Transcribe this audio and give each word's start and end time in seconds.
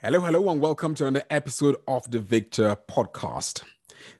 Hello, 0.00 0.20
hello, 0.20 0.48
and 0.48 0.60
welcome 0.60 0.94
to 0.94 1.06
another 1.06 1.26
episode 1.28 1.74
of 1.88 2.08
the 2.08 2.20
Victor 2.20 2.76
Podcast. 2.88 3.64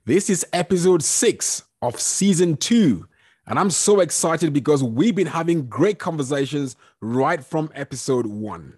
This 0.05 0.29
is 0.29 0.45
episode 0.53 1.05
six 1.05 1.63
of 1.83 2.01
season 2.01 2.57
two, 2.57 3.07
and 3.47 3.61
I'm 3.61 3.71
so 3.71 4.01
excited 4.01 4.53
because 4.53 4.83
we've 4.83 5.15
been 5.15 5.29
having 5.29 5.69
great 5.69 6.01
conversations 6.01 6.75
right 7.01 7.45
from 7.45 7.71
episode 7.77 8.27
one. 8.27 8.77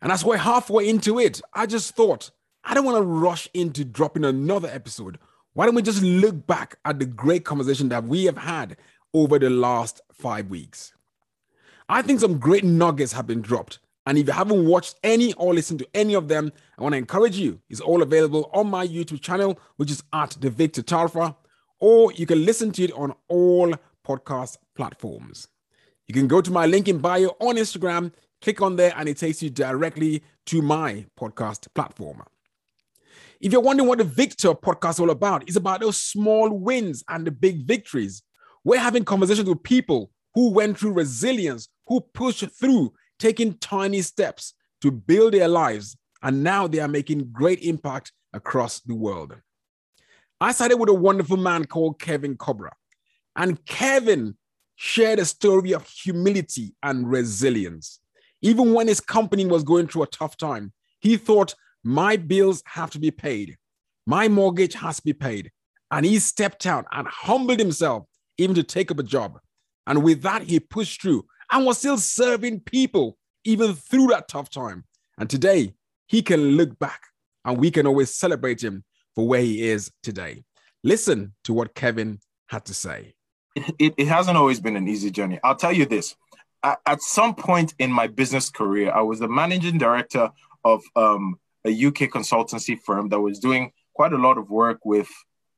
And 0.00 0.10
as 0.10 0.24
we're 0.24 0.38
halfway 0.38 0.88
into 0.88 1.18
it, 1.18 1.42
I 1.52 1.66
just 1.66 1.94
thought 1.94 2.30
I 2.64 2.72
don't 2.72 2.86
want 2.86 2.96
to 2.96 3.02
rush 3.02 3.46
into 3.52 3.84
dropping 3.84 4.24
another 4.24 4.68
episode. 4.68 5.18
Why 5.52 5.66
don't 5.66 5.74
we 5.74 5.82
just 5.82 6.02
look 6.02 6.46
back 6.46 6.78
at 6.86 6.98
the 6.98 7.04
great 7.04 7.44
conversation 7.44 7.90
that 7.90 8.04
we 8.04 8.24
have 8.24 8.38
had 8.38 8.78
over 9.12 9.38
the 9.38 9.50
last 9.50 10.00
five 10.14 10.48
weeks? 10.48 10.94
I 11.90 12.00
think 12.00 12.20
some 12.20 12.38
great 12.38 12.64
nuggets 12.64 13.12
have 13.12 13.26
been 13.26 13.42
dropped 13.42 13.80
and 14.06 14.18
if 14.18 14.26
you 14.26 14.32
haven't 14.32 14.66
watched 14.66 14.96
any 15.02 15.32
or 15.34 15.54
listened 15.54 15.78
to 15.80 15.88
any 15.94 16.14
of 16.14 16.28
them, 16.28 16.52
I 16.78 16.82
want 16.82 16.94
to 16.94 16.98
encourage 16.98 17.36
you. 17.36 17.60
It's 17.70 17.80
all 17.80 18.02
available 18.02 18.50
on 18.52 18.68
my 18.68 18.86
YouTube 18.86 19.20
channel, 19.20 19.58
which 19.76 19.90
is 19.90 20.02
at 20.12 20.36
the 20.40 20.50
Victor 20.50 20.82
Tarfa, 20.82 21.36
or 21.78 22.12
you 22.12 22.26
can 22.26 22.44
listen 22.44 22.72
to 22.72 22.84
it 22.84 22.92
on 22.92 23.14
all 23.28 23.74
podcast 24.06 24.56
platforms. 24.74 25.46
You 26.08 26.14
can 26.14 26.26
go 26.26 26.40
to 26.40 26.50
my 26.50 26.66
link 26.66 26.88
in 26.88 26.98
bio 26.98 27.36
on 27.40 27.56
Instagram, 27.56 28.12
click 28.40 28.60
on 28.60 28.76
there, 28.76 28.92
and 28.96 29.08
it 29.08 29.18
takes 29.18 29.42
you 29.42 29.50
directly 29.50 30.22
to 30.46 30.62
my 30.62 31.06
podcast 31.18 31.68
platform. 31.74 32.22
If 33.40 33.52
you're 33.52 33.60
wondering 33.60 33.88
what 33.88 33.98
the 33.98 34.04
Victor 34.04 34.54
podcast 34.54 34.90
is 34.90 35.00
all 35.00 35.10
about, 35.10 35.42
it's 35.48 35.56
about 35.56 35.80
those 35.80 35.96
small 35.96 36.50
wins 36.50 37.04
and 37.08 37.26
the 37.26 37.30
big 37.30 37.66
victories. 37.66 38.22
We're 38.64 38.78
having 38.78 39.04
conversations 39.04 39.48
with 39.48 39.62
people 39.62 40.10
who 40.34 40.50
went 40.50 40.78
through 40.78 40.92
resilience, 40.92 41.68
who 41.86 42.00
pushed 42.00 42.48
through 42.50 42.92
taking 43.22 43.54
tiny 43.54 44.02
steps 44.02 44.54
to 44.80 44.90
build 44.90 45.32
their 45.32 45.46
lives, 45.46 45.96
and 46.24 46.42
now 46.42 46.66
they 46.66 46.80
are 46.80 46.88
making 46.88 47.30
great 47.30 47.60
impact 47.62 48.10
across 48.32 48.80
the 48.80 48.96
world. 48.96 49.36
I 50.40 50.50
started 50.50 50.78
with 50.78 50.88
a 50.88 50.94
wonderful 50.94 51.36
man 51.36 51.66
called 51.66 52.00
Kevin 52.00 52.36
Cobra, 52.36 52.72
and 53.36 53.64
Kevin 53.64 54.36
shared 54.74 55.20
a 55.20 55.24
story 55.24 55.72
of 55.72 55.88
humility 55.88 56.74
and 56.82 57.08
resilience. 57.08 58.00
Even 58.40 58.74
when 58.74 58.88
his 58.88 59.00
company 59.00 59.46
was 59.46 59.62
going 59.62 59.86
through 59.86 60.02
a 60.02 60.08
tough 60.08 60.36
time, 60.36 60.72
he 60.98 61.16
thought, 61.16 61.54
My 61.84 62.16
bills 62.16 62.60
have 62.66 62.90
to 62.90 62.98
be 62.98 63.12
paid, 63.12 63.56
my 64.04 64.26
mortgage 64.26 64.74
has 64.74 64.96
to 64.96 65.04
be 65.04 65.12
paid. 65.12 65.52
And 65.92 66.04
he 66.04 66.18
stepped 66.18 66.66
out 66.66 66.86
and 66.90 67.06
humbled 67.06 67.60
himself 67.60 68.04
even 68.38 68.56
to 68.56 68.64
take 68.64 68.90
up 68.90 68.98
a 68.98 69.04
job. 69.04 69.38
And 69.86 70.02
with 70.02 70.22
that, 70.22 70.42
he 70.42 70.58
pushed 70.58 71.02
through 71.02 71.26
and 71.52 71.66
was 71.66 71.78
still 71.78 71.98
serving 71.98 72.60
people 72.60 73.18
even 73.44 73.74
through 73.74 74.08
that 74.08 74.28
tough 74.28 74.50
time. 74.50 74.84
And 75.18 75.28
today, 75.28 75.74
he 76.06 76.22
can 76.22 76.56
look 76.56 76.78
back 76.78 77.02
and 77.44 77.58
we 77.58 77.70
can 77.70 77.86
always 77.86 78.14
celebrate 78.14 78.62
him 78.62 78.84
for 79.14 79.26
where 79.26 79.42
he 79.42 79.68
is 79.68 79.90
today. 80.02 80.44
Listen 80.82 81.34
to 81.44 81.52
what 81.52 81.74
Kevin 81.74 82.18
had 82.48 82.64
to 82.64 82.74
say. 82.74 83.14
It, 83.78 83.94
it 83.98 84.08
hasn't 84.08 84.38
always 84.38 84.60
been 84.60 84.76
an 84.76 84.88
easy 84.88 85.10
journey. 85.10 85.38
I'll 85.44 85.56
tell 85.56 85.72
you 85.72 85.84
this. 85.84 86.16
At, 86.62 86.80
at 86.86 87.02
some 87.02 87.34
point 87.34 87.74
in 87.78 87.92
my 87.92 88.06
business 88.06 88.48
career, 88.48 88.90
I 88.90 89.02
was 89.02 89.18
the 89.18 89.28
managing 89.28 89.78
director 89.78 90.30
of 90.64 90.82
um, 90.96 91.38
a 91.66 91.70
UK 91.70 92.08
consultancy 92.08 92.78
firm 92.80 93.10
that 93.10 93.20
was 93.20 93.38
doing 93.38 93.72
quite 93.94 94.12
a 94.12 94.18
lot 94.18 94.38
of 94.38 94.48
work 94.48 94.84
with 94.84 95.08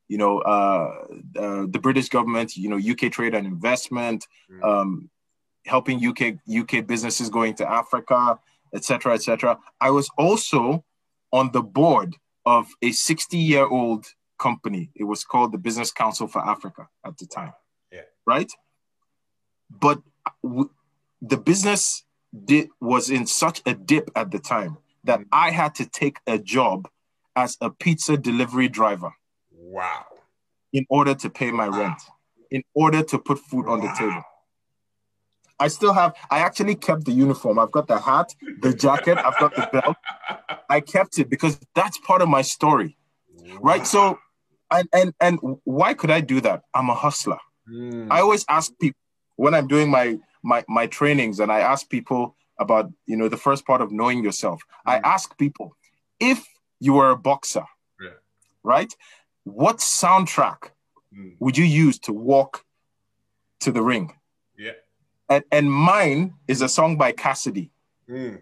you 0.08 0.18
know, 0.18 0.38
uh, 0.40 1.06
uh, 1.38 1.66
the 1.68 1.78
British 1.80 2.08
government, 2.08 2.56
you 2.56 2.68
know, 2.68 2.76
UK 2.76 3.10
trade 3.10 3.34
and 3.34 3.46
investment, 3.46 4.26
mm. 4.50 4.62
um, 4.62 5.10
helping 5.66 6.04
UK 6.04 6.34
UK 6.48 6.86
businesses 6.86 7.30
going 7.30 7.54
to 7.54 7.70
Africa, 7.70 8.38
etc., 8.74 9.14
etc. 9.14 9.58
I 9.80 9.90
was 9.90 10.08
also 10.18 10.84
on 11.32 11.50
the 11.52 11.62
board 11.62 12.16
of 12.46 12.68
a 12.82 12.92
60 12.92 13.36
year 13.36 13.66
old 13.66 14.06
company. 14.38 14.90
It 14.94 15.04
was 15.04 15.24
called 15.24 15.52
the 15.52 15.58
Business 15.58 15.90
Council 15.90 16.26
for 16.28 16.46
Africa 16.46 16.88
at 17.04 17.18
the 17.18 17.26
time. 17.26 17.52
Yeah. 17.92 18.00
Right. 18.26 18.52
But 19.70 20.02
w- 20.42 20.70
the 21.22 21.36
business 21.36 22.04
did 22.44 22.68
was 22.80 23.10
in 23.10 23.26
such 23.26 23.62
a 23.64 23.74
dip 23.74 24.10
at 24.14 24.30
the 24.30 24.38
time 24.38 24.78
that 25.04 25.20
mm. 25.20 25.26
I 25.32 25.50
had 25.50 25.74
to 25.76 25.86
take 25.86 26.18
a 26.26 26.38
job 26.38 26.88
as 27.36 27.56
a 27.60 27.70
pizza 27.70 28.16
delivery 28.16 28.68
driver. 28.68 29.12
Wow. 29.52 30.04
In 30.72 30.86
order 30.88 31.14
to 31.14 31.30
pay 31.30 31.50
my 31.50 31.68
wow. 31.68 31.78
rent, 31.78 32.02
in 32.50 32.62
order 32.74 33.02
to 33.02 33.18
put 33.18 33.38
food 33.38 33.66
wow. 33.66 33.74
on 33.74 33.80
the 33.80 33.92
table. 33.96 34.24
I 35.64 35.68
still 35.68 35.94
have, 36.00 36.10
I 36.30 36.38
actually 36.48 36.76
kept 36.88 37.02
the 37.08 37.12
uniform. 37.26 37.58
I've 37.58 37.74
got 37.78 37.86
the 37.92 37.98
hat, 37.98 38.28
the 38.60 38.72
jacket, 38.74 39.16
I've 39.26 39.38
got 39.38 39.52
the 39.56 39.66
belt. 39.72 39.96
I 40.68 40.78
kept 40.94 41.18
it 41.18 41.30
because 41.34 41.54
that's 41.74 41.96
part 42.08 42.20
of 42.24 42.28
my 42.28 42.42
story. 42.56 42.90
Wow. 43.34 43.58
Right. 43.70 43.86
So, 43.94 44.18
and, 44.70 44.86
and, 44.92 45.08
and 45.26 45.34
why 45.64 45.90
could 45.94 46.12
I 46.18 46.20
do 46.20 46.38
that? 46.42 46.58
I'm 46.74 46.88
a 46.90 46.94
hustler. 46.94 47.38
Mm. 47.66 48.08
I 48.10 48.18
always 48.20 48.44
ask 48.48 48.72
people 48.78 49.00
when 49.36 49.54
I'm 49.54 49.68
doing 49.74 49.88
my, 49.98 50.18
my, 50.42 50.60
my 50.68 50.86
trainings 50.98 51.40
and 51.40 51.50
I 51.50 51.60
ask 51.60 51.88
people 51.88 52.36
about, 52.58 52.92
you 53.06 53.16
know, 53.16 53.28
the 53.28 53.42
first 53.46 53.66
part 53.66 53.80
of 53.80 53.90
knowing 53.90 54.22
yourself. 54.22 54.60
Mm. 54.86 54.92
I 54.92 54.96
ask 55.14 55.26
people 55.38 55.68
if 56.20 56.40
you 56.78 56.92
were 56.92 57.10
a 57.10 57.16
boxer, 57.16 57.64
yeah. 58.04 58.18
right? 58.62 58.92
What 59.44 59.78
soundtrack 59.78 60.60
mm. 61.16 61.36
would 61.40 61.56
you 61.56 61.64
use 61.64 61.98
to 62.00 62.12
walk 62.12 62.64
to 63.60 63.72
the 63.72 63.82
ring? 63.82 64.12
And, 65.28 65.44
and 65.50 65.72
mine 65.72 66.34
is 66.48 66.62
a 66.62 66.68
song 66.68 66.96
by 66.96 67.12
Cassidy. 67.12 67.70
Mm. 68.08 68.40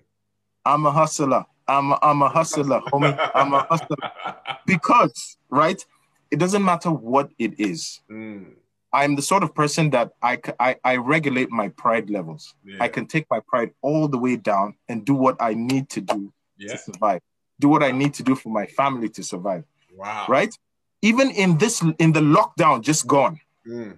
I'm 0.64 0.86
a 0.86 0.90
hustler. 0.90 1.44
I'm 1.68 1.92
a, 1.92 1.98
I'm 2.02 2.22
a 2.22 2.28
hustler, 2.28 2.80
homie. 2.92 3.30
I'm 3.34 3.54
a 3.54 3.66
hustler. 3.68 3.96
Because, 4.66 5.38
right, 5.50 5.84
it 6.30 6.38
doesn't 6.38 6.64
matter 6.64 6.90
what 6.90 7.30
it 7.38 7.58
is. 7.58 8.00
Mm. 8.10 8.54
I'm 8.92 9.16
the 9.16 9.22
sort 9.22 9.42
of 9.42 9.54
person 9.54 9.90
that 9.90 10.12
I, 10.22 10.38
I, 10.60 10.76
I 10.84 10.96
regulate 10.96 11.50
my 11.50 11.68
pride 11.68 12.10
levels. 12.10 12.54
Yeah. 12.64 12.76
I 12.80 12.88
can 12.88 13.06
take 13.06 13.26
my 13.30 13.40
pride 13.40 13.70
all 13.80 14.06
the 14.06 14.18
way 14.18 14.36
down 14.36 14.76
and 14.88 15.04
do 15.04 15.14
what 15.14 15.36
I 15.40 15.54
need 15.54 15.88
to 15.90 16.00
do 16.00 16.32
yeah. 16.58 16.72
to 16.72 16.78
survive. 16.78 17.20
Do 17.58 17.68
what 17.68 17.82
I 17.82 17.90
need 17.90 18.14
to 18.14 18.22
do 18.22 18.34
for 18.34 18.50
my 18.50 18.66
family 18.66 19.08
to 19.10 19.22
survive. 19.22 19.64
Wow. 19.94 20.26
Right? 20.28 20.54
Even 21.00 21.30
in 21.30 21.58
this, 21.58 21.82
in 21.98 22.12
the 22.12 22.20
lockdown 22.20 22.82
just 22.82 23.06
gone, 23.06 23.40
mm. 23.66 23.96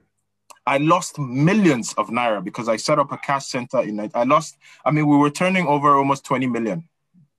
I 0.66 0.78
lost 0.78 1.18
millions 1.18 1.92
of 1.94 2.08
naira 2.08 2.42
because 2.42 2.68
I 2.68 2.76
set 2.76 2.98
up 2.98 3.12
a 3.12 3.18
cash 3.18 3.46
center 3.46 3.80
in. 3.80 4.10
I 4.14 4.24
lost, 4.24 4.56
I 4.84 4.90
mean, 4.90 5.06
we 5.06 5.16
were 5.16 5.30
turning 5.30 5.66
over 5.66 5.96
almost 5.96 6.24
20 6.24 6.46
million 6.46 6.88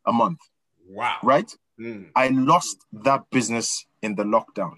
a 0.06 0.14
month. 0.14 0.40
Wow. 0.88 1.18
Right? 1.24 1.52
Mm. 1.80 2.10
I 2.16 2.30
lost 2.30 2.86
that 2.94 3.24
business 3.32 3.86
in 4.02 4.16
the 4.16 4.24
lockdown. 4.24 4.76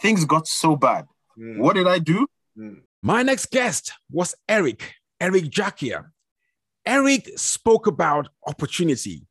Things 0.00 0.24
got 0.24 0.48
so 0.48 0.76
bad. 0.76 1.06
Mm. 1.38 1.58
What 1.58 1.74
did 1.74 1.86
I 1.86 1.98
do? 1.98 2.26
Mm. 2.58 2.80
My 3.02 3.22
next 3.22 3.50
guest 3.50 3.92
was 4.10 4.34
Eric, 4.48 4.94
Eric 5.20 5.44
Jackia. 5.44 6.06
Eric 6.86 7.30
spoke 7.36 7.86
about 7.86 8.28
opportunity. 8.46 9.26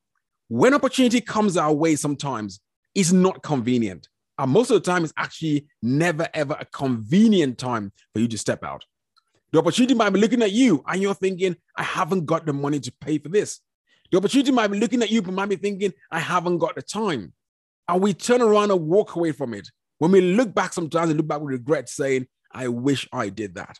When 0.47 0.73
opportunity 0.73 1.21
comes 1.21 1.57
our 1.57 1.73
way, 1.73 1.95
sometimes 1.95 2.59
it's 2.93 3.11
not 3.11 3.41
convenient. 3.41 4.09
Most 4.47 4.71
of 4.71 4.81
the 4.81 4.91
time, 4.91 5.03
it's 5.03 5.13
actually 5.17 5.67
never, 5.81 6.27
ever 6.33 6.55
a 6.59 6.65
convenient 6.65 7.57
time 7.57 7.91
for 8.13 8.19
you 8.19 8.27
to 8.27 8.37
step 8.37 8.63
out. 8.63 8.85
The 9.51 9.59
opportunity 9.59 9.93
might 9.93 10.11
be 10.11 10.19
looking 10.19 10.41
at 10.41 10.51
you 10.51 10.83
and 10.87 11.01
you're 11.01 11.13
thinking, 11.13 11.57
I 11.75 11.83
haven't 11.83 12.25
got 12.25 12.45
the 12.45 12.53
money 12.53 12.79
to 12.79 12.91
pay 13.01 13.17
for 13.17 13.29
this. 13.29 13.59
The 14.11 14.17
opportunity 14.17 14.51
might 14.51 14.67
be 14.67 14.79
looking 14.79 15.01
at 15.01 15.11
you, 15.11 15.21
but 15.21 15.33
might 15.33 15.49
be 15.49 15.55
thinking, 15.55 15.93
I 16.09 16.19
haven't 16.19 16.59
got 16.59 16.75
the 16.75 16.81
time. 16.81 17.33
And 17.87 18.01
we 18.01 18.13
turn 18.13 18.41
around 18.41 18.71
and 18.71 18.87
walk 18.87 19.15
away 19.15 19.31
from 19.31 19.53
it. 19.53 19.67
When 19.99 20.11
we 20.11 20.21
look 20.21 20.53
back 20.53 20.73
sometimes 20.73 21.09
and 21.09 21.17
look 21.17 21.27
back 21.27 21.41
with 21.41 21.51
regret, 21.51 21.89
saying, 21.89 22.27
I 22.51 22.67
wish 22.67 23.07
I 23.11 23.29
did 23.29 23.55
that. 23.55 23.77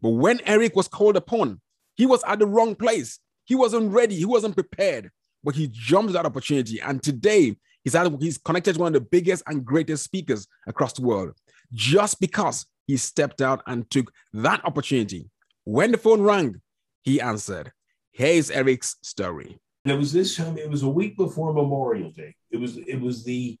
But 0.00 0.10
when 0.10 0.40
Eric 0.46 0.76
was 0.76 0.88
called 0.88 1.16
upon, 1.16 1.60
he 1.94 2.06
was 2.06 2.22
at 2.24 2.38
the 2.38 2.46
wrong 2.46 2.74
place. 2.74 3.18
He 3.44 3.54
wasn't 3.54 3.92
ready. 3.92 4.14
He 4.16 4.24
wasn't 4.24 4.54
prepared. 4.54 5.10
But 5.42 5.56
he 5.56 5.68
jumped 5.70 6.12
that 6.12 6.26
opportunity. 6.26 6.80
And 6.80 7.02
today, 7.02 7.56
He's, 7.84 7.96
he's 8.20 8.38
connected 8.38 8.74
to 8.74 8.80
one 8.80 8.94
of 8.94 9.00
the 9.00 9.08
biggest 9.08 9.42
and 9.46 9.64
greatest 9.64 10.04
speakers 10.04 10.46
across 10.66 10.92
the 10.92 11.02
world 11.02 11.34
just 11.72 12.20
because 12.20 12.66
he 12.86 12.96
stepped 12.96 13.40
out 13.40 13.62
and 13.66 13.88
took 13.90 14.12
that 14.32 14.64
opportunity. 14.64 15.30
When 15.64 15.92
the 15.92 15.98
phone 15.98 16.22
rang, 16.22 16.60
he 17.02 17.20
answered. 17.20 17.72
Here's 18.12 18.50
Eric's 18.50 18.96
story. 19.02 19.58
And 19.84 19.92
it 19.92 19.98
was 19.98 20.12
this 20.12 20.36
time, 20.36 20.58
it 20.58 20.70
was 20.70 20.82
a 20.82 20.88
week 20.88 21.16
before 21.16 21.52
Memorial 21.52 22.10
Day. 22.10 22.34
It 22.50 22.58
was, 22.58 22.76
it 22.76 23.00
was 23.00 23.24
the, 23.24 23.58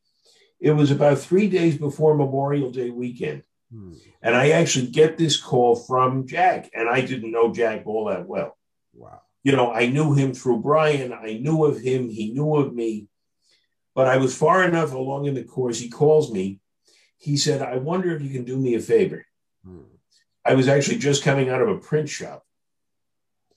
it 0.60 0.72
was 0.72 0.90
about 0.90 1.18
three 1.18 1.48
days 1.48 1.78
before 1.78 2.16
Memorial 2.16 2.70
Day 2.70 2.90
weekend. 2.90 3.42
Hmm. 3.72 3.92
And 4.22 4.34
I 4.34 4.50
actually 4.50 4.88
get 4.88 5.16
this 5.16 5.36
call 5.36 5.76
from 5.76 6.26
Jack, 6.26 6.70
and 6.74 6.88
I 6.88 7.02
didn't 7.02 7.30
know 7.30 7.52
Jack 7.52 7.82
all 7.86 8.06
that 8.06 8.26
well. 8.26 8.56
Wow. 8.94 9.20
You 9.44 9.52
know, 9.52 9.72
I 9.72 9.86
knew 9.86 10.14
him 10.14 10.34
through 10.34 10.60
Brian. 10.60 11.12
I 11.12 11.38
knew 11.38 11.64
of 11.64 11.80
him. 11.80 12.08
He 12.08 12.32
knew 12.32 12.56
of 12.56 12.74
me. 12.74 13.06
But 13.98 14.06
I 14.06 14.18
was 14.18 14.32
far 14.32 14.62
enough 14.62 14.94
along 14.94 15.26
in 15.26 15.34
the 15.34 15.42
course. 15.42 15.80
He 15.80 15.88
calls 15.88 16.32
me. 16.32 16.60
He 17.16 17.36
said, 17.36 17.62
I 17.62 17.78
wonder 17.78 18.14
if 18.14 18.22
you 18.22 18.30
can 18.30 18.44
do 18.44 18.56
me 18.56 18.76
a 18.76 18.80
favor. 18.80 19.26
Hmm. 19.66 19.90
I 20.44 20.54
was 20.54 20.68
actually 20.68 20.98
just 20.98 21.24
coming 21.24 21.48
out 21.48 21.60
of 21.60 21.68
a 21.68 21.78
print 21.78 22.08
shop. 22.08 22.46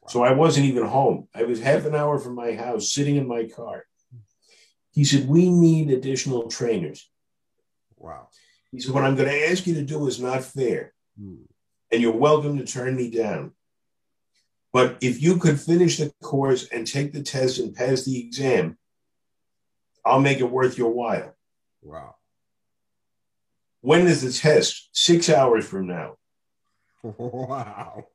Wow. 0.02 0.08
So 0.10 0.24
I 0.24 0.32
wasn't 0.32 0.66
even 0.66 0.88
home. 0.88 1.28
I 1.36 1.44
was 1.44 1.62
half 1.62 1.86
an 1.86 1.94
hour 1.94 2.18
from 2.18 2.34
my 2.34 2.54
house, 2.54 2.92
sitting 2.92 3.18
in 3.18 3.28
my 3.28 3.50
car. 3.56 3.86
He 4.90 5.04
said, 5.04 5.30
We 5.30 5.48
need 5.48 5.92
additional 5.92 6.50
trainers. 6.50 7.08
Wow. 7.96 8.30
He 8.72 8.80
said, 8.80 8.96
What 8.96 9.04
I'm 9.04 9.16
going 9.16 9.30
to 9.30 9.48
ask 9.52 9.68
you 9.68 9.76
to 9.76 9.84
do 9.84 10.08
is 10.08 10.20
not 10.20 10.44
fair. 10.44 10.92
Mm. 11.22 11.44
And 11.92 12.02
you're 12.02 12.18
welcome 12.18 12.58
to 12.58 12.66
turn 12.66 12.96
me 12.96 13.12
down. 13.12 13.52
But 14.74 14.98
if 15.02 15.22
you 15.22 15.38
could 15.38 15.60
finish 15.60 15.98
the 16.00 16.12
course 16.24 16.68
and 16.70 16.88
take 16.88 17.14
the 17.14 17.22
test 17.22 17.60
and 17.60 17.76
pass 17.76 18.06
the 18.06 18.20
exam, 18.26 18.80
I'll 20.06 20.20
make 20.20 20.40
it 20.40 20.50
worth 20.50 20.78
your 20.78 20.92
while. 20.92 21.36
Wow. 21.82 22.16
When 23.82 24.08
is 24.08 24.22
the 24.22 24.32
test? 24.32 24.90
Six 24.94 25.30
hours 25.30 25.68
from 25.68 25.88
now. 25.88 26.18
Wow. 27.04 28.06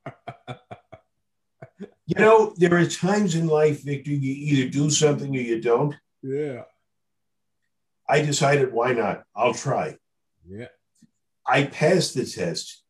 You 2.09 2.21
know, 2.21 2.55
there 2.57 2.73
are 2.77 2.87
times 2.87 3.35
in 3.35 3.49
life, 3.49 3.83
Victor, 3.83 4.13
you 4.13 4.33
either 4.33 4.71
do 4.71 4.91
something 4.91 5.35
or 5.37 5.41
you 5.41 5.61
don't. 5.61 5.95
yeah. 6.23 6.63
I 8.09 8.23
decided, 8.23 8.73
why 8.73 8.93
not? 8.93 9.25
I'll 9.35 9.53
try. 9.53 9.97
Yeah. 10.49 10.69
I 11.45 11.65
passed 11.65 12.15
the 12.15 12.25
test. 12.25 12.85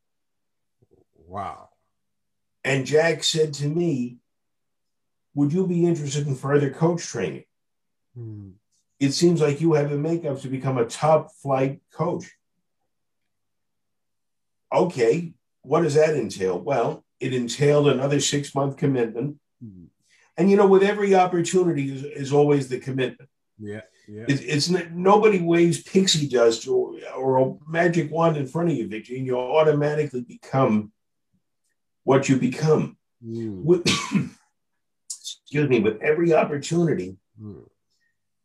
Wow. 1.15 1.71
And 2.63 2.85
Jack 2.85 3.25
said 3.25 3.55
to 3.55 3.67
me, 3.67 4.19
Would 5.35 5.55
you 5.55 5.67
be 5.67 5.87
interested 5.87 6.27
in 6.27 6.35
further 6.35 6.69
coach 6.71 7.03
training? 7.07 7.45
Mm. 8.17 8.53
It 8.99 9.13
seems 9.13 9.41
like 9.41 9.61
you 9.61 9.75
have 9.75 9.91
the 9.91 9.99
makeup 9.99 10.41
to 10.41 10.49
become 10.49 10.79
a 10.79 10.87
top 10.87 11.33
flight 11.43 11.81
coach. 11.93 12.31
Okay, 14.73 15.35
what 15.63 15.83
does 15.83 15.95
that 15.95 16.17
entail? 16.17 16.59
Well, 16.59 17.05
it 17.21 17.35
entailed 17.35 17.89
another 17.89 18.21
six 18.21 18.55
month 18.55 18.77
commitment. 18.77 19.37
Mm. 19.65 19.87
And 20.37 20.51
you 20.51 20.57
know, 20.57 20.67
with 20.67 20.83
every 20.83 21.15
opportunity 21.15 21.93
is, 21.93 22.05
is 22.05 22.33
always 22.33 22.69
the 22.69 22.79
commitment. 22.79 23.29
Yeah. 23.59 23.83
Yeah. 24.09 24.25
It, 24.29 24.41
it's 24.43 24.69
nobody 24.69 25.41
waves 25.41 25.83
pixie 25.83 26.29
dust 26.29 26.69
or, 26.69 26.95
or 27.17 27.39
a 27.39 27.55
magic 27.71 28.11
wand 28.11 28.37
in 28.37 28.47
front 28.47 28.71
of 28.71 28.77
you, 28.77 28.87
Victor, 28.87 29.15
and 29.15 29.27
you 29.27 29.39
automatically 29.39 30.23
become 30.23 30.93
what 32.05 32.29
you 32.29 32.37
become. 32.37 32.97
Mm. 33.25 33.65
With, 33.65 33.87
excuse 35.11 35.69
me, 35.69 35.81
with 35.81 36.01
every 36.03 36.33
opportunity, 36.33 37.17
Mm. 37.41 37.67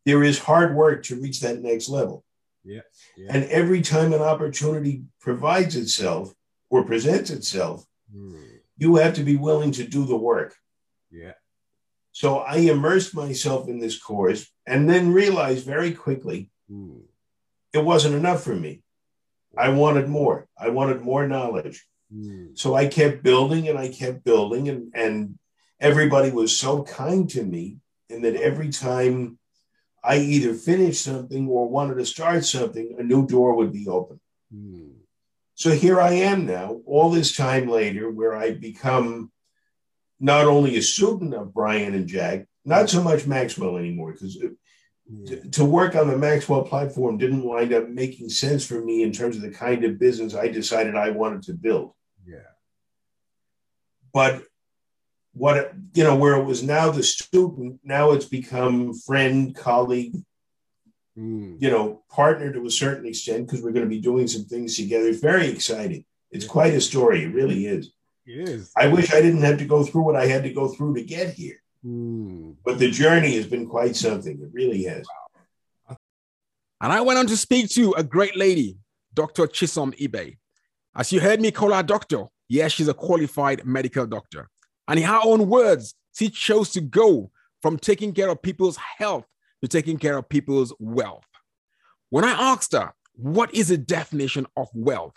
There 0.06 0.24
is 0.24 0.40
hard 0.40 0.76
work 0.76 1.04
to 1.04 1.16
reach 1.20 1.40
that 1.42 1.62
next 1.62 1.90
level. 1.90 2.24
Yeah. 2.64 2.82
Yeah. 3.18 3.28
And 3.34 3.44
every 3.46 3.82
time 3.82 4.14
an 4.14 4.22
opportunity 4.22 5.04
provides 5.20 5.76
itself 5.76 6.34
or 6.70 6.84
presents 6.86 7.30
itself, 7.30 7.86
Mm. 8.16 8.60
you 8.78 8.96
have 8.98 9.14
to 9.14 9.24
be 9.24 9.38
willing 9.38 9.72
to 9.72 9.88
do 9.88 10.06
the 10.06 10.18
work. 10.18 10.54
Yeah. 11.12 11.34
So 12.12 12.40
I 12.40 12.58
immersed 12.58 13.16
myself 13.16 13.70
in 13.70 13.80
this 13.80 13.98
course 13.98 14.52
and 14.68 14.90
then 14.90 15.14
realized 15.14 15.66
very 15.66 15.94
quickly 15.94 16.52
Mm. 16.70 17.04
it 17.74 17.84
wasn't 17.86 18.16
enough 18.16 18.44
for 18.44 18.56
me. 18.56 18.84
I 19.58 19.70
wanted 19.70 20.08
more. 20.10 20.48
I 20.58 20.70
wanted 20.70 21.02
more 21.02 21.28
knowledge. 21.28 21.86
Mm. 22.14 22.58
So 22.58 22.74
I 22.76 22.88
kept 22.88 23.24
building 23.24 23.68
and 23.70 23.78
I 23.80 23.88
kept 23.90 24.24
building, 24.24 24.68
and, 24.70 24.92
and 24.94 25.40
everybody 25.80 26.32
was 26.32 26.58
so 26.58 26.84
kind 26.84 27.30
to 27.30 27.44
me 27.44 27.78
and 28.10 28.24
that 28.26 28.36
every 28.36 28.70
time 28.70 29.40
I 30.04 30.18
either 30.18 30.54
finished 30.54 31.04
something 31.04 31.48
or 31.48 31.70
wanted 31.70 31.96
to 31.96 32.06
start 32.06 32.46
something, 32.46 32.96
a 32.98 33.04
new 33.04 33.28
door 33.28 33.56
would 33.56 33.72
be 33.72 33.88
open. 33.88 34.20
Mm. 34.54 34.94
So 35.56 35.72
here 35.72 36.02
I 36.02 36.14
am 36.14 36.46
now, 36.46 36.82
all 36.86 37.12
this 37.12 37.36
time 37.36 37.68
later, 37.68 38.10
where 38.10 38.36
I 38.36 38.52
become 38.52 39.32
not 40.20 40.46
only 40.46 40.76
a 40.78 40.82
student 40.82 41.34
of 41.34 41.54
Brian 41.54 41.94
and 41.94 42.08
Jack, 42.08 42.48
not 42.66 42.90
so 42.90 43.04
much 43.04 43.28
Maxwell 43.28 43.78
anymore, 43.78 44.14
because 44.14 44.38
Yeah. 44.38 45.26
to, 45.28 45.50
to 45.50 45.66
work 45.66 45.96
on 45.96 46.08
the 46.08 46.18
Maxwell 46.18 46.64
platform 46.64 47.18
didn't 47.18 47.44
wind 47.44 47.74
up 47.74 47.90
making 47.90 48.30
sense 48.30 48.66
for 48.66 48.82
me 48.82 49.04
in 49.04 49.12
terms 49.12 49.36
of 49.36 49.42
the 49.42 49.52
kind 49.52 49.84
of 49.84 50.00
business 50.00 50.34
I 50.36 50.48
decided 50.48 50.96
I 50.96 51.10
wanted 51.10 51.44
to 51.44 51.54
build. 51.54 51.94
Yeah. 52.26 52.38
But 54.14 54.44
what 55.34 55.74
you 55.94 56.04
know, 56.04 56.16
where 56.16 56.36
it 56.36 56.44
was 56.44 56.62
now 56.64 56.92
the 56.92 57.04
student, 57.04 57.80
now 57.84 58.12
it's 58.12 58.26
become 58.26 58.94
friend, 58.94 59.56
colleague, 59.56 60.16
Mm. 61.20 61.62
you 61.62 61.70
know, 61.70 62.04
partner 62.10 62.54
to 62.54 62.66
a 62.66 62.72
certain 62.72 63.06
extent 63.06 63.46
because 63.46 63.62
we're 63.62 63.74
going 63.74 63.84
to 63.84 63.90
be 63.90 64.00
doing 64.00 64.28
some 64.30 64.46
things 64.46 64.78
together. 64.78 65.10
It's 65.10 65.20
very 65.20 65.48
exciting. 65.50 66.06
It's 66.32 66.46
Yeah. 66.46 66.52
quite 66.52 66.74
a 66.74 66.80
story. 66.80 67.24
It 67.24 67.34
really 67.34 67.66
is. 67.66 67.92
It 68.26 68.48
is. 68.48 68.72
I 68.78 68.88
wish 68.88 69.14
I 69.14 69.20
didn't 69.22 69.42
have 69.42 69.58
to 69.58 69.66
go 69.66 69.84
through 69.84 70.04
what 70.04 70.16
I 70.16 70.28
had 70.28 70.44
to 70.44 70.54
go 70.54 70.70
through 70.70 70.94
to 70.96 71.04
get 71.04 71.34
here. 71.34 71.62
Mm. 71.86 72.56
But 72.64 72.80
the 72.80 72.90
journey 72.90 73.36
has 73.36 73.46
been 73.46 73.68
quite 73.68 73.98
something. 73.98 74.40
It 74.42 74.50
really 74.54 74.84
has. 74.84 75.06
And 75.90 76.94
I 76.94 77.02
went 77.02 77.20
on 77.20 77.28
to 77.28 77.36
speak 77.36 77.70
to 77.72 77.92
a 77.94 78.04
great 78.04 78.38
lady, 78.38 78.78
Dr. 79.14 79.48
Chisom 79.48 79.94
Ibe. 80.00 80.38
As 80.96 81.12
you 81.12 81.20
heard 81.20 81.42
me 81.42 81.52
call 81.52 81.74
her 81.74 81.84
doctor, 81.84 82.26
yes, 82.48 82.72
she's 82.72 82.88
a 82.88 82.94
qualified 82.94 83.66
medical 83.66 84.06
doctor. 84.08 84.48
And 84.92 85.00
in 85.00 85.06
her 85.06 85.22
own 85.24 85.48
words, 85.48 85.96
she 86.14 86.28
chose 86.28 86.72
to 86.72 86.82
go 86.82 87.32
from 87.62 87.80
taking 87.80 88.12
care 88.12 88.28
of 88.28 88.42
people's 88.42 88.76
health 88.76 89.24
to 89.62 89.70
taking 89.70 89.98
care 89.98 90.18
of 90.18 90.28
people's 90.28 90.74
wealth. 90.80 91.24
When 92.10 92.26
I 92.26 92.32
asked 92.32 92.74
her, 92.74 92.92
what 93.14 93.56
is 93.56 93.70
the 93.70 93.78
definition 93.78 94.46
of 94.58 94.68
wealth? 94.74 95.14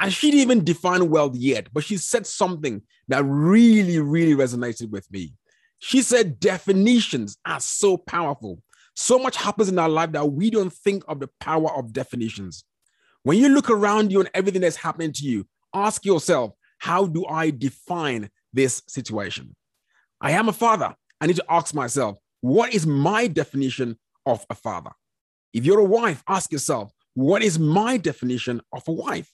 And 0.00 0.12
she 0.12 0.32
didn't 0.32 0.42
even 0.42 0.64
define 0.64 1.10
wealth 1.10 1.36
yet, 1.36 1.68
but 1.72 1.84
she 1.84 1.96
said 1.96 2.26
something 2.26 2.82
that 3.06 3.22
really, 3.24 4.00
really 4.00 4.34
resonated 4.34 4.90
with 4.90 5.08
me. 5.12 5.34
She 5.78 6.02
said 6.02 6.40
definitions 6.40 7.38
are 7.46 7.60
so 7.60 7.96
powerful. 7.96 8.60
So 8.96 9.20
much 9.20 9.36
happens 9.36 9.68
in 9.68 9.78
our 9.78 9.88
life 9.88 10.10
that 10.10 10.32
we 10.32 10.50
don't 10.50 10.72
think 10.72 11.04
of 11.06 11.20
the 11.20 11.30
power 11.38 11.72
of 11.72 11.92
definitions. 11.92 12.64
When 13.22 13.38
you 13.38 13.48
look 13.48 13.70
around 13.70 14.10
you 14.10 14.18
and 14.18 14.30
everything 14.34 14.62
that's 14.62 14.74
happening 14.74 15.12
to 15.12 15.24
you, 15.24 15.46
ask 15.72 16.04
yourself, 16.04 16.54
how 16.78 17.06
do 17.06 17.24
I 17.26 17.50
define 17.50 18.30
this 18.54 18.82
situation? 18.86 19.54
I 20.20 20.32
am 20.32 20.48
a 20.48 20.52
father. 20.52 20.94
I 21.20 21.26
need 21.26 21.36
to 21.36 21.44
ask 21.48 21.74
myself, 21.74 22.18
what 22.40 22.74
is 22.74 22.86
my 22.86 23.26
definition 23.26 23.98
of 24.26 24.44
a 24.50 24.54
father? 24.54 24.90
If 25.52 25.64
you're 25.64 25.80
a 25.80 25.84
wife, 25.84 26.22
ask 26.28 26.52
yourself, 26.52 26.92
what 27.14 27.42
is 27.42 27.58
my 27.58 27.96
definition 27.96 28.60
of 28.72 28.82
a 28.88 28.92
wife? 28.92 29.30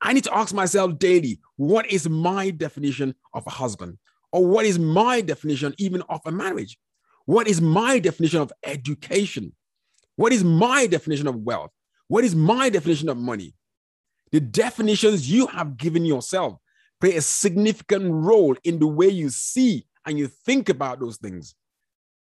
I 0.00 0.12
need 0.12 0.24
to 0.24 0.36
ask 0.36 0.54
myself 0.54 0.98
daily, 0.98 1.40
what 1.56 1.90
is 1.90 2.08
my 2.08 2.50
definition 2.50 3.14
of 3.32 3.46
a 3.46 3.50
husband? 3.50 3.98
Or 4.32 4.46
what 4.46 4.66
is 4.66 4.78
my 4.78 5.20
definition 5.20 5.74
even 5.78 6.02
of 6.02 6.20
a 6.26 6.32
marriage? 6.32 6.78
What 7.24 7.48
is 7.48 7.60
my 7.60 7.98
definition 7.98 8.40
of 8.40 8.52
education? 8.64 9.54
What 10.16 10.32
is 10.32 10.44
my 10.44 10.86
definition 10.86 11.26
of 11.26 11.36
wealth? 11.36 11.70
What 12.08 12.24
is 12.24 12.34
my 12.34 12.68
definition 12.68 13.08
of 13.08 13.16
money? 13.16 13.54
The 14.32 14.40
definitions 14.40 15.30
you 15.30 15.46
have 15.48 15.76
given 15.76 16.04
yourself 16.04 16.58
play 17.00 17.16
a 17.16 17.20
significant 17.20 18.12
role 18.12 18.56
in 18.64 18.78
the 18.78 18.86
way 18.86 19.08
you 19.08 19.30
see 19.30 19.86
and 20.06 20.18
you 20.18 20.28
think 20.28 20.68
about 20.68 21.00
those 21.00 21.16
things. 21.18 21.54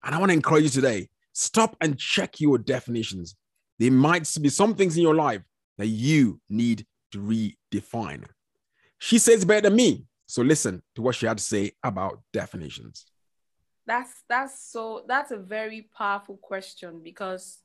And 0.04 0.14
I 0.14 0.18
want 0.18 0.30
to 0.30 0.34
encourage 0.34 0.64
you 0.64 0.70
today 0.70 1.08
stop 1.32 1.76
and 1.80 1.98
check 1.98 2.40
your 2.40 2.58
definitions. 2.58 3.36
There 3.78 3.92
might 3.92 4.28
be 4.40 4.48
some 4.48 4.74
things 4.74 4.96
in 4.96 5.02
your 5.02 5.14
life 5.14 5.42
that 5.76 5.86
you 5.86 6.40
need 6.48 6.84
to 7.12 7.18
redefine. 7.20 8.24
She 8.98 9.18
says 9.18 9.44
better 9.44 9.68
than 9.68 9.76
me. 9.76 10.04
So 10.26 10.42
listen 10.42 10.82
to 10.96 11.02
what 11.02 11.14
she 11.14 11.26
had 11.26 11.38
to 11.38 11.44
say 11.44 11.72
about 11.82 12.20
definitions. 12.32 13.06
That's 13.86 14.12
that's 14.28 14.70
so 14.70 15.04
that's 15.08 15.30
a 15.30 15.38
very 15.38 15.88
powerful 15.96 16.36
question 16.36 17.00
because 17.02 17.58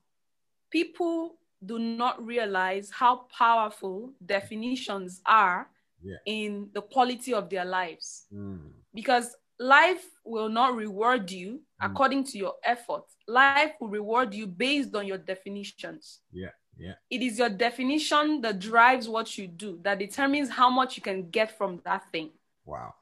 people 0.72 1.36
do 1.65 1.79
not 1.79 2.25
realize 2.25 2.89
how 2.89 3.25
powerful 3.38 4.13
definitions 4.25 5.22
are 5.25 5.67
Yeah. 6.03 6.17
in 6.25 6.69
the 6.74 6.81
quality 6.81 7.33
of 7.33 7.50
their 7.50 7.65
lives. 7.65 8.25
Because 8.93 9.36
life 9.60 10.03
will 10.25 10.50
not 10.50 10.75
reward 10.75 11.31
you 11.31 11.62
Mm. 11.81 11.91
according 11.91 12.24
to 12.25 12.38
your 12.38 12.55
effort. 12.63 13.03
Life 13.27 13.74
will 13.79 13.89
reward 13.89 14.33
you 14.33 14.48
based 14.48 14.95
on 14.95 15.05
your 15.07 15.17
definitions. 15.17 16.19
Yeah, 16.31 16.50
yeah. 16.77 16.95
It 17.10 17.22
is 17.22 17.38
your 17.39 17.50
definition 17.50 18.41
that 18.41 18.60
drives 18.60 19.07
what 19.07 19.38
you 19.38 19.48
do, 19.48 19.79
that 19.83 20.00
determines 20.00 20.50
how 20.50 20.69
much 20.69 20.98
you 20.98 21.03
can 21.03 21.29
get 21.29 21.57
from 21.57 21.81
that 21.86 22.03
thing. 22.12 22.31
Wow. 22.65 22.93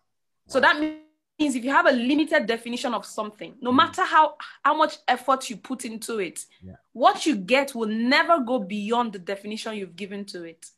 So 0.48 0.60
that 0.60 0.80
means 0.80 1.56
if 1.56 1.64
you 1.64 1.72
have 1.72 1.88
a 1.88 1.92
limited 1.92 2.46
definition 2.46 2.94
of 2.94 3.06
something, 3.06 3.56
no 3.62 3.72
matter 3.72 4.04
how 4.04 4.36
how 4.64 4.76
much 4.76 4.98
effort 5.08 5.50
you 5.50 5.58
put 5.58 5.86
into 5.86 6.20
it, 6.20 6.46
Yeah. 6.62 6.76
what 6.94 7.26
you 7.26 7.36
get 7.36 7.74
will 7.74 7.90
never 7.90 8.40
go 8.40 8.60
beyond 8.60 9.14
the 9.14 9.20
definition 9.20 9.76
you've 9.76 9.96
given 9.96 10.26
to 10.26 10.44
it. 10.44 10.70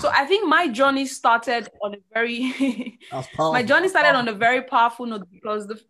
So 0.00 0.10
I 0.12 0.24
think 0.26 0.48
my 0.48 0.66
journey 0.68 1.06
started 1.06 1.68
on 1.82 1.94
a 1.94 1.98
very 2.12 2.98
powerful. 3.10 3.52
my 3.58 3.62
journey 3.62 3.88
started 3.88 4.16
on 4.16 4.26
a 4.28 4.32
very 4.32 4.62
powerful 4.62 5.06
note 5.06 5.28
because 5.30 5.66
the 5.66 5.80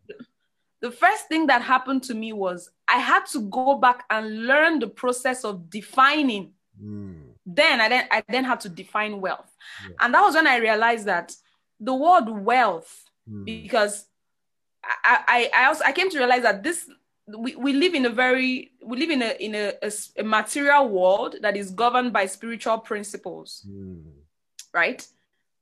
the 0.80 0.90
first 0.90 1.28
thing 1.28 1.46
that 1.48 1.62
happened 1.62 2.02
to 2.04 2.14
me 2.14 2.32
was 2.32 2.70
I 2.88 2.98
had 2.98 3.26
to 3.26 3.40
go 3.42 3.76
back 3.76 4.04
and 4.10 4.46
learn 4.46 4.78
the 4.80 4.88
process 4.88 5.44
of 5.44 5.70
defining 5.70 6.52
Mm. 6.82 7.34
then 7.44 7.78
I 7.80 7.88
then 7.90 8.08
I 8.10 8.22
then 8.26 8.44
had 8.44 8.60
to 8.60 8.68
define 8.70 9.20
wealth. 9.20 9.54
Yeah. 9.86 9.96
And 10.00 10.14
that 10.14 10.22
was 10.22 10.34
when 10.34 10.46
I 10.46 10.56
realized 10.56 11.04
that 11.06 11.34
the 11.78 11.94
word 11.94 12.26
wealth, 12.30 13.04
Mm. 13.28 13.44
because 13.44 14.06
I, 14.82 15.18
I, 15.28 15.50
I 15.54 15.66
also 15.66 15.84
I 15.84 15.92
came 15.92 16.08
to 16.10 16.18
realize 16.18 16.42
that 16.42 16.62
this 16.62 16.88
we, 17.36 17.56
we 17.56 17.72
live 17.72 17.94
in 17.94 18.06
a 18.06 18.10
very 18.10 18.72
we 18.82 18.98
live 18.98 19.10
in 19.10 19.22
a 19.22 19.36
in 19.40 19.54
a, 19.54 19.72
a, 19.82 19.92
a 20.18 20.22
material 20.22 20.88
world 20.88 21.36
that 21.42 21.56
is 21.56 21.70
governed 21.70 22.12
by 22.12 22.26
spiritual 22.26 22.78
principles, 22.78 23.66
mm. 23.68 24.02
right? 24.72 25.06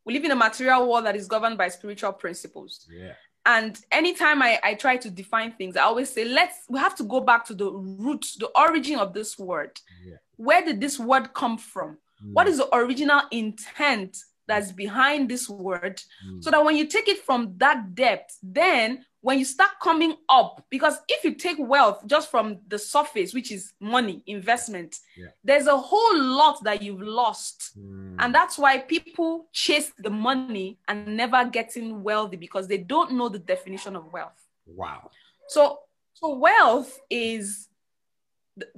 We 0.04 0.14
live 0.14 0.24
in 0.24 0.30
a 0.30 0.36
material 0.36 0.90
world 0.90 1.06
that 1.06 1.16
is 1.16 1.26
governed 1.26 1.58
by 1.58 1.68
spiritual 1.68 2.12
principles. 2.12 2.86
Yeah. 2.90 3.12
And 3.44 3.78
anytime 3.90 4.42
I, 4.42 4.60
I 4.62 4.74
try 4.74 4.96
to 4.98 5.10
define 5.10 5.52
things, 5.52 5.76
I 5.76 5.82
always 5.82 6.10
say, 6.10 6.24
let's 6.24 6.64
we 6.68 6.78
have 6.78 6.94
to 6.96 7.04
go 7.04 7.20
back 7.20 7.46
to 7.46 7.54
the 7.54 7.70
root, 7.70 8.26
the 8.38 8.50
origin 8.54 8.98
of 8.98 9.14
this 9.14 9.38
word. 9.38 9.78
Yeah. 10.04 10.16
Where 10.36 10.64
did 10.64 10.80
this 10.80 10.98
word 10.98 11.32
come 11.34 11.58
from? 11.58 11.98
Mm. 12.24 12.32
What 12.32 12.48
is 12.48 12.58
the 12.58 12.74
original 12.74 13.22
intent 13.30 14.18
that's 14.46 14.72
behind 14.72 15.28
this 15.28 15.48
word? 15.48 16.02
Mm. 16.26 16.42
So 16.42 16.50
that 16.50 16.64
when 16.64 16.76
you 16.76 16.86
take 16.86 17.08
it 17.08 17.18
from 17.24 17.54
that 17.58 17.94
depth, 17.94 18.38
then 18.42 19.04
when 19.20 19.38
you 19.38 19.44
start 19.44 19.70
coming 19.82 20.14
up, 20.28 20.64
because 20.70 20.98
if 21.08 21.24
you 21.24 21.34
take 21.34 21.56
wealth 21.58 22.02
just 22.06 22.30
from 22.30 22.58
the 22.68 22.78
surface, 22.78 23.34
which 23.34 23.50
is 23.50 23.72
money, 23.80 24.22
investment, 24.26 24.96
yeah. 25.16 25.26
there's 25.42 25.66
a 25.66 25.76
whole 25.76 26.20
lot 26.20 26.62
that 26.62 26.82
you've 26.82 27.02
lost. 27.02 27.76
Mm. 27.78 28.14
And 28.20 28.34
that's 28.34 28.56
why 28.56 28.78
people 28.78 29.48
chase 29.52 29.92
the 29.98 30.10
money 30.10 30.78
and 30.86 31.16
never 31.16 31.44
getting 31.44 32.02
wealthy 32.02 32.36
because 32.36 32.68
they 32.68 32.78
don't 32.78 33.12
know 33.12 33.28
the 33.28 33.40
definition 33.40 33.96
of 33.96 34.12
wealth. 34.12 34.46
Wow. 34.66 35.10
So, 35.48 35.80
so 36.14 36.36
wealth 36.36 37.00
is 37.10 37.68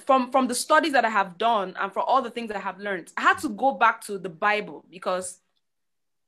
from 0.04 0.30
from 0.30 0.46
the 0.46 0.54
studies 0.54 0.92
that 0.92 1.04
I 1.04 1.10
have 1.10 1.38
done 1.38 1.74
and 1.80 1.92
for 1.92 2.00
all 2.00 2.20
the 2.22 2.30
things 2.30 2.48
that 2.48 2.56
I 2.56 2.60
have 2.60 2.78
learned, 2.78 3.12
I 3.16 3.22
had 3.22 3.38
to 3.38 3.48
go 3.48 3.72
back 3.72 4.02
to 4.06 4.18
the 4.18 4.28
Bible 4.28 4.84
because 4.90 5.40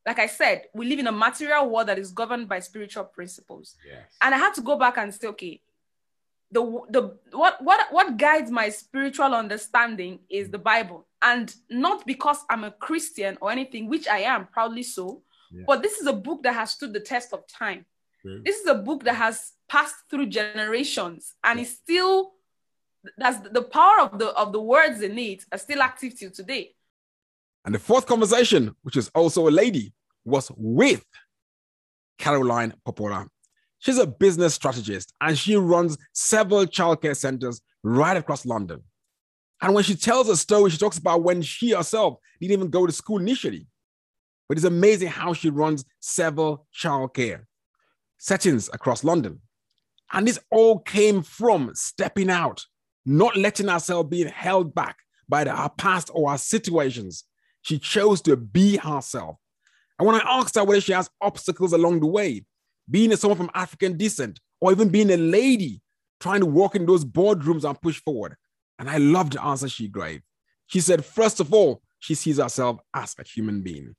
like 0.06 0.18
I 0.18 0.26
said, 0.26 0.64
we 0.74 0.86
live 0.86 0.98
in 0.98 1.06
a 1.06 1.12
material 1.12 1.70
world 1.70 1.88
that 1.88 1.98
is 1.98 2.10
governed 2.10 2.48
by 2.48 2.58
spiritual 2.58 3.04
principles. 3.04 3.76
Yes. 3.86 4.02
And 4.20 4.34
I 4.34 4.38
had 4.38 4.54
to 4.54 4.60
go 4.60 4.76
back 4.76 4.96
and 4.98 5.14
say, 5.14 5.28
okay, 5.28 5.60
the 6.50 6.62
the 6.90 7.16
what 7.30 7.62
what 7.62 7.86
what 7.92 8.16
guides 8.16 8.50
my 8.50 8.68
spiritual 8.68 9.34
understanding 9.34 10.20
is 10.28 10.50
the 10.50 10.58
Bible. 10.58 11.06
And 11.22 11.54
not 11.70 12.06
because 12.06 12.38
I'm 12.50 12.64
a 12.64 12.72
Christian 12.72 13.38
or 13.40 13.52
anything, 13.52 13.88
which 13.88 14.08
I 14.08 14.18
am 14.20 14.48
proudly 14.48 14.82
so, 14.82 15.22
yeah. 15.52 15.64
but 15.66 15.82
this 15.82 15.98
is 15.98 16.06
a 16.06 16.12
book 16.12 16.42
that 16.42 16.54
has 16.54 16.72
stood 16.72 16.92
the 16.92 17.00
test 17.00 17.32
of 17.32 17.46
time. 17.46 17.86
Mm. 18.26 18.44
This 18.44 18.58
is 18.58 18.66
a 18.66 18.74
book 18.74 19.04
that 19.04 19.14
has 19.14 19.52
passed 19.68 19.94
through 20.10 20.26
generations 20.26 21.34
and 21.44 21.58
yeah. 21.58 21.62
is 21.62 21.70
still 21.70 22.32
that's 23.16 23.48
the 23.48 23.62
power 23.62 24.00
of 24.00 24.18
the 24.18 24.28
of 24.30 24.52
the 24.52 24.60
words 24.60 25.00
in 25.00 25.18
it 25.18 25.44
are 25.52 25.58
still 25.58 25.80
active 25.80 26.18
till 26.18 26.30
today. 26.30 26.74
And 27.64 27.74
the 27.74 27.78
fourth 27.78 28.06
conversation, 28.06 28.74
which 28.82 28.96
is 28.96 29.10
also 29.14 29.48
a 29.48 29.50
lady, 29.50 29.92
was 30.24 30.50
with 30.56 31.04
Caroline 32.18 32.74
Popola. 32.84 33.26
She's 33.78 33.98
a 33.98 34.06
business 34.06 34.54
strategist 34.54 35.12
and 35.20 35.36
she 35.36 35.56
runs 35.56 35.98
several 36.12 36.66
childcare 36.66 37.16
centers 37.16 37.60
right 37.82 38.16
across 38.16 38.46
London. 38.46 38.82
And 39.60 39.74
when 39.74 39.84
she 39.84 39.94
tells 39.94 40.28
a 40.28 40.36
story, 40.36 40.70
she 40.70 40.78
talks 40.78 40.98
about 40.98 41.22
when 41.22 41.42
she 41.42 41.70
herself 41.70 42.18
didn't 42.40 42.52
even 42.52 42.70
go 42.70 42.86
to 42.86 42.92
school 42.92 43.18
initially. 43.18 43.66
But 44.48 44.58
it's 44.58 44.66
amazing 44.66 45.08
how 45.08 45.32
she 45.32 45.50
runs 45.50 45.84
several 46.00 46.66
childcare 46.76 47.44
settings 48.18 48.68
across 48.72 49.02
London. 49.02 49.40
And 50.12 50.28
this 50.28 50.38
all 50.50 50.78
came 50.78 51.22
from 51.22 51.72
stepping 51.74 52.30
out, 52.30 52.64
not 53.06 53.36
letting 53.36 53.68
herself 53.68 54.10
be 54.10 54.24
held 54.24 54.74
back 54.74 54.96
by 55.28 55.44
the, 55.44 55.56
her 55.56 55.70
past 55.70 56.10
or 56.12 56.30
our 56.30 56.38
situations, 56.38 57.24
she 57.62 57.78
chose 57.78 58.20
to 58.22 58.36
be 58.36 58.76
herself. 58.76 59.36
And 59.98 60.06
when 60.06 60.20
I 60.20 60.38
asked 60.38 60.56
her 60.56 60.64
whether 60.64 60.80
she 60.80 60.92
has 60.92 61.10
obstacles 61.20 61.72
along 61.72 62.00
the 62.00 62.06
way, 62.06 62.44
being 62.90 63.14
someone 63.16 63.38
from 63.38 63.50
African 63.54 63.96
descent, 63.96 64.40
or 64.60 64.72
even 64.72 64.88
being 64.88 65.10
a 65.10 65.16
lady 65.16 65.80
trying 66.20 66.40
to 66.40 66.46
walk 66.46 66.74
in 66.74 66.86
those 66.86 67.04
boardrooms 67.04 67.64
and 67.64 67.80
push 67.80 68.00
forward, 68.02 68.36
and 68.78 68.90
I 68.90 68.98
loved 68.98 69.34
the 69.34 69.42
answer 69.42 69.68
she 69.68 69.88
gave. 69.88 70.22
She 70.66 70.80
said, 70.80 71.04
first 71.04 71.40
of 71.40 71.52
all, 71.52 71.82
she 72.00 72.14
sees 72.14 72.38
herself 72.38 72.78
as 72.94 73.14
a 73.18 73.24
human 73.24 73.62
being. 73.62 73.94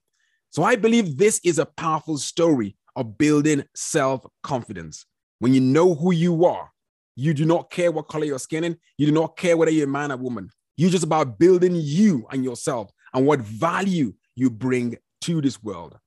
So 0.49 0.63
I 0.63 0.75
believe 0.75 1.17
this 1.17 1.39
is 1.43 1.57
a 1.57 1.65
powerful 1.65 2.17
story 2.17 2.75
of 2.95 3.17
building 3.17 3.63
self 3.75 4.25
confidence. 4.43 5.05
When 5.39 5.53
you 5.53 5.61
know 5.61 5.95
who 5.95 6.11
you 6.13 6.45
are, 6.45 6.69
you 7.15 7.33
do 7.33 7.45
not 7.45 7.69
care 7.69 7.91
what 7.91 8.07
color 8.07 8.25
you're 8.25 8.39
skin 8.39 8.63
in, 8.63 8.77
you 8.97 9.05
do 9.05 9.11
not 9.11 9.37
care 9.37 9.55
whether 9.55 9.71
you're 9.71 9.87
a 9.87 9.91
man 9.91 10.11
or 10.11 10.17
woman. 10.17 10.49
You're 10.75 10.89
just 10.89 11.03
about 11.03 11.37
building 11.39 11.75
you 11.75 12.25
and 12.31 12.43
yourself 12.43 12.91
and 13.13 13.25
what 13.25 13.39
value 13.41 14.13
you 14.35 14.49
bring 14.49 14.97
to 15.21 15.41
this 15.41 15.61
world. 15.63 15.97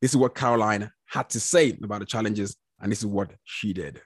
This 0.00 0.12
is 0.12 0.16
what 0.16 0.34
Caroline 0.34 0.90
had 1.06 1.28
to 1.30 1.40
say 1.40 1.78
about 1.82 2.00
the 2.00 2.06
challenges, 2.06 2.56
and 2.80 2.90
this 2.90 3.00
is 3.00 3.06
what 3.06 3.32
she 3.44 3.72
did. 3.72 4.00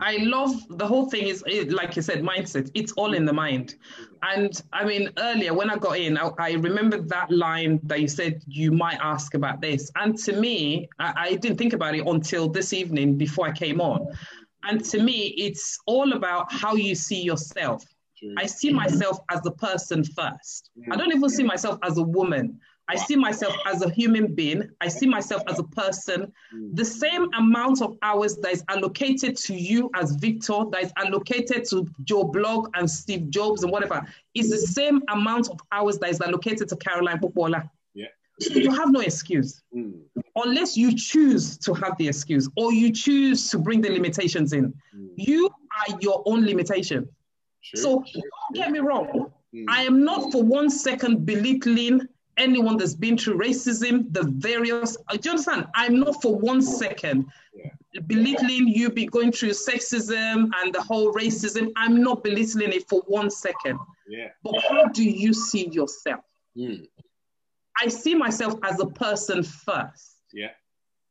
I 0.00 0.18
love 0.18 0.54
the 0.70 0.86
whole 0.86 1.10
thing 1.10 1.26
is 1.26 1.42
like 1.70 1.96
you 1.96 2.02
said, 2.02 2.22
mindset. 2.22 2.70
It's 2.74 2.92
all 2.92 3.14
in 3.14 3.24
the 3.24 3.32
mind. 3.32 3.74
And 4.22 4.60
I 4.72 4.84
mean, 4.84 5.10
earlier 5.18 5.52
when 5.52 5.70
I 5.70 5.76
got 5.76 5.98
in, 5.98 6.16
I, 6.16 6.30
I 6.38 6.52
remember 6.52 7.00
that 7.00 7.30
line 7.32 7.80
that 7.82 8.00
you 8.00 8.06
said 8.06 8.40
you 8.46 8.70
might 8.70 8.98
ask 9.00 9.34
about 9.34 9.60
this. 9.60 9.90
And 9.96 10.16
to 10.18 10.32
me, 10.34 10.88
I, 11.00 11.12
I 11.16 11.34
didn't 11.34 11.58
think 11.58 11.72
about 11.72 11.96
it 11.96 12.06
until 12.06 12.48
this 12.48 12.72
evening 12.72 13.16
before 13.16 13.48
I 13.48 13.52
came 13.52 13.80
on. 13.80 14.06
And 14.62 14.84
to 14.84 15.02
me, 15.02 15.34
it's 15.36 15.78
all 15.86 16.12
about 16.12 16.52
how 16.52 16.76
you 16.76 16.94
see 16.94 17.20
yourself. 17.20 17.84
I 18.36 18.46
see 18.46 18.72
myself 18.72 19.18
as 19.30 19.44
a 19.46 19.50
person 19.50 20.04
first. 20.04 20.70
I 20.90 20.96
don't 20.96 21.14
even 21.14 21.28
see 21.28 21.44
myself 21.44 21.78
as 21.82 21.98
a 21.98 22.02
woman. 22.02 22.60
I 22.90 22.96
see 22.96 23.16
myself 23.16 23.54
as 23.66 23.82
a 23.82 23.90
human 23.90 24.34
being. 24.34 24.70
I 24.80 24.88
see 24.88 25.06
myself 25.06 25.42
as 25.46 25.58
a 25.58 25.62
person. 25.62 26.32
The 26.72 26.84
same 26.84 27.28
amount 27.34 27.82
of 27.82 27.98
hours 28.02 28.36
that 28.36 28.52
is 28.52 28.64
allocated 28.68 29.36
to 29.36 29.54
you 29.54 29.90
as 29.94 30.12
Victor, 30.12 30.64
that 30.72 30.84
is 30.84 30.92
allocated 30.96 31.66
to 31.66 31.86
Joe 32.04 32.24
Blog 32.24 32.70
and 32.74 32.90
Steve 32.90 33.28
Jobs 33.28 33.62
and 33.62 33.70
whatever, 33.70 34.06
is 34.34 34.50
the 34.50 34.58
same 34.58 35.02
amount 35.08 35.50
of 35.50 35.60
hours 35.70 35.98
that 35.98 36.08
is 36.08 36.20
allocated 36.22 36.68
to 36.70 36.76
Caroline 36.76 37.18
Popola. 37.18 37.70
Yeah. 37.92 38.06
So 38.40 38.54
you 38.54 38.74
have 38.74 38.90
no 38.90 39.00
excuse. 39.00 39.62
Mm. 39.76 40.00
Unless 40.36 40.76
you 40.78 40.96
choose 40.96 41.58
to 41.58 41.74
have 41.74 41.98
the 41.98 42.08
excuse 42.08 42.48
or 42.56 42.72
you 42.72 42.90
choose 42.90 43.50
to 43.50 43.58
bring 43.58 43.82
the 43.82 43.90
limitations 43.90 44.54
in. 44.54 44.72
Mm. 44.96 45.08
You 45.16 45.46
are 45.46 45.98
your 46.00 46.22
own 46.24 46.46
limitation. 46.46 47.08
Sure. 47.60 47.82
So 47.82 48.04
don't 48.14 48.54
get 48.54 48.70
me 48.70 48.78
wrong. 48.78 49.32
Mm. 49.54 49.64
I 49.68 49.82
am 49.82 50.04
not 50.04 50.32
for 50.32 50.42
one 50.42 50.70
second 50.70 51.26
belittling 51.26 52.08
anyone 52.38 52.76
that's 52.76 52.94
been 52.94 53.18
through 53.18 53.38
racism, 53.38 54.12
the 54.12 54.22
various, 54.36 54.96
uh, 55.08 55.16
do 55.16 55.20
you 55.24 55.30
understand? 55.32 55.66
I'm 55.74 55.98
not 56.00 56.22
for 56.22 56.36
one 56.36 56.62
second 56.62 57.26
yeah. 57.54 57.70
belittling 58.06 58.68
you 58.68 58.90
be 58.90 59.06
going 59.06 59.32
through 59.32 59.50
sexism 59.50 60.50
and 60.62 60.72
the 60.72 60.80
whole 60.80 61.12
racism. 61.12 61.72
I'm 61.76 62.02
not 62.02 62.24
belittling 62.24 62.72
it 62.72 62.88
for 62.88 63.02
one 63.06 63.30
second. 63.30 63.78
Yeah. 64.08 64.28
But 64.42 64.62
how 64.68 64.86
do 64.86 65.04
you 65.04 65.34
see 65.34 65.68
yourself? 65.68 66.20
Mm. 66.56 66.88
I 67.80 67.88
see 67.88 68.14
myself 68.14 68.58
as 68.62 68.80
a 68.80 68.86
person 68.86 69.42
first. 69.42 70.16
Yeah. 70.32 70.50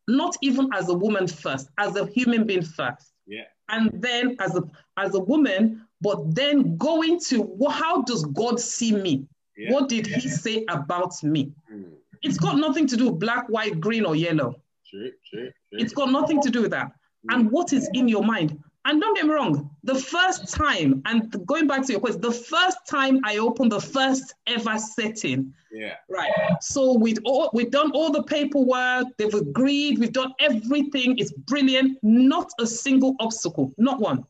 Not 0.08 0.36
even 0.42 0.70
as 0.74 0.90
a 0.90 0.94
woman 0.94 1.28
first, 1.28 1.70
as 1.78 1.96
a 1.96 2.06
human 2.08 2.46
being 2.46 2.64
first. 2.64 3.14
Yeah. 3.26 3.44
And 3.70 3.92
then 3.94 4.38
as 4.40 4.56
a 4.56 4.64
as 4.96 5.14
a 5.16 5.20
woman, 5.20 5.86
but 6.02 6.36
then 6.36 6.78
going 6.78 7.20
to 7.28 7.58
how 7.70 8.02
does 8.04 8.24
God 8.26 8.60
see 8.60 8.92
me? 8.92 9.26
Yeah. 9.58 9.74
What 9.74 9.90
did 9.90 10.06
he 10.06 10.30
say 10.30 10.66
about 10.70 11.14
me? 11.24 11.52
Mm. 11.74 11.94
It's 12.22 12.38
got 12.38 12.58
nothing 12.58 12.88
to 12.88 12.98
do 12.98 13.10
with 13.10 13.20
black, 13.20 13.48
white, 13.48 13.80
green, 13.80 14.06
or 14.06 14.16
yellow. 14.16 14.62
Sure, 14.84 15.10
sure, 15.24 15.46
sure. 15.46 15.52
It's 15.72 15.94
got 15.94 16.12
nothing 16.12 16.42
to 16.42 16.50
do 16.50 16.62
with 16.62 16.72
that. 16.72 16.88
Mm. 16.88 17.36
And 17.36 17.52
what 17.52 17.74
is 17.74 17.90
in 17.94 18.08
your 18.08 18.24
mind? 18.24 18.60
And 18.86 19.02
don't 19.02 19.16
get 19.18 19.26
me 19.26 19.34
wrong, 19.34 19.70
the 19.84 19.96
first 19.96 20.54
time, 20.54 21.02
and 21.06 21.30
going 21.46 21.68
back 21.68 21.86
to 21.86 21.92
your 21.92 22.00
question, 22.00 22.22
the 22.22 22.32
first 22.32 22.78
time 22.90 23.20
I 23.26 23.38
opened 23.38 23.74
the 23.74 23.82
first 23.82 24.34
ever 24.48 24.78
setting. 24.78 25.54
Yeah. 25.74 25.96
Right. 26.10 26.32
So 26.62 26.98
we've 26.98 27.18
all 27.26 27.50
we've 27.54 27.70
done 27.70 27.92
all 27.92 28.14
the 28.14 28.24
paperwork, 28.24 29.08
they've 29.18 29.34
agreed, 29.34 30.00
we've 30.00 30.14
done 30.14 30.34
everything, 30.40 31.18
it's 31.18 31.34
brilliant. 31.34 31.98
Not 32.02 32.50
a 32.62 32.66
single 32.66 33.18
obstacle, 33.20 33.74
not 33.78 34.00
one. 34.00 34.24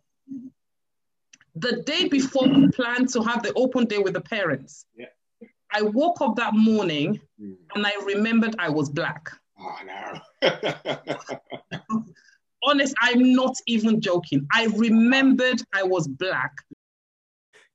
The 1.60 1.82
day 1.84 2.08
before 2.08 2.48
we 2.48 2.68
planned 2.70 3.10
to 3.10 3.24
have 3.24 3.42
the 3.42 3.54
open 3.56 3.86
day 3.86 3.98
with 3.98 4.14
the 4.14 4.22
parents. 4.22 4.86
Yeah. 4.96 5.06
I 5.72 5.82
woke 5.82 6.22
up 6.22 6.36
that 6.36 6.54
morning 6.54 7.20
mm. 7.42 7.56
and 7.76 7.86
I 7.86 7.94
remembered 8.06 8.56
I 8.60 8.70
was 8.70 8.90
black. 8.90 9.30
Oh 9.60 9.76
no. 9.86 10.20
Honest, 12.64 12.96
I'm 13.02 13.34
not 13.34 13.56
even 13.66 14.02
joking. 14.02 14.46
I 14.54 14.66
remembered 14.76 15.62
I 15.74 15.84
was 15.84 16.08
black. 16.08 16.52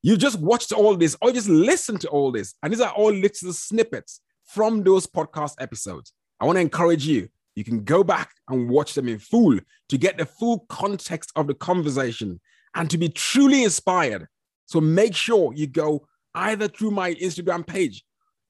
You 0.02 0.16
just 0.16 0.38
watched 0.38 0.72
all 0.72 0.96
this 0.96 1.16
or 1.20 1.32
just 1.32 1.48
listened 1.48 2.00
to 2.02 2.08
all 2.08 2.32
this. 2.32 2.54
And 2.62 2.72
these 2.72 2.80
are 2.80 2.92
all 2.92 3.12
little 3.12 3.52
snippets 3.52 4.20
from 4.44 4.82
those 4.82 5.06
podcast 5.06 5.54
episodes. 5.60 6.12
I 6.40 6.44
want 6.44 6.56
to 6.56 6.60
encourage 6.60 7.06
you. 7.06 7.28
You 7.54 7.64
can 7.64 7.84
go 7.84 8.02
back 8.02 8.30
and 8.48 8.68
watch 8.68 8.94
them 8.94 9.08
in 9.08 9.18
full 9.18 9.58
to 9.88 9.98
get 9.98 10.18
the 10.18 10.26
full 10.26 10.60
context 10.68 11.32
of 11.36 11.46
the 11.46 11.54
conversation 11.54 12.40
and 12.74 12.90
to 12.90 12.98
be 12.98 13.08
truly 13.08 13.64
inspired. 13.64 14.26
So 14.66 14.80
make 14.80 15.14
sure 15.14 15.52
you 15.54 15.66
go 15.66 16.06
either 16.34 16.68
through 16.68 16.92
my 16.92 17.14
Instagram 17.14 17.66
page, 17.66 18.04